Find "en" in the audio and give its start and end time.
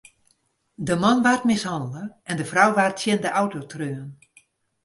2.29-2.35